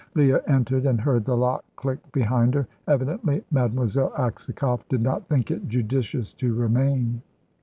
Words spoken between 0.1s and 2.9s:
Leah entered and heard the lock click behind her.